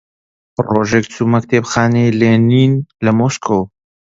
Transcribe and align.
ڕۆژێک 0.69 1.05
چوومە 1.13 1.39
کتێبخانەی 1.43 2.15
لێنین 2.19 2.73
لە 3.05 3.11
مۆسکۆ 3.19 3.59